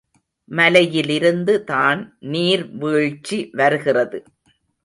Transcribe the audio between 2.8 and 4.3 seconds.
வீழ்ச்சி வருகிறது.